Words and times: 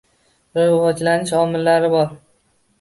Rivojlanishning 0.59 1.39
omillari 1.43 1.95
bor. 1.97 2.13